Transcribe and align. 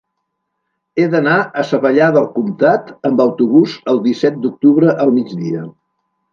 He 1.01 1.03
d'anar 1.15 1.35
a 1.41 1.65
Savallà 1.73 2.07
del 2.17 2.25
Comtat 2.39 2.91
amb 3.11 3.23
autobús 3.27 3.77
el 3.95 4.03
disset 4.09 4.43
d'octubre 4.47 4.99
al 5.07 5.17
migdia. 5.23 5.67